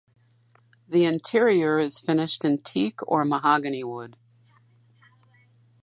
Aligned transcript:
The 0.87 1.05
interior 1.05 1.77
is 1.77 1.99
finished 1.99 2.43
in 2.43 2.63
teak 2.63 3.07
or 3.07 3.23
mahogany 3.23 3.83
wood. 3.83 4.17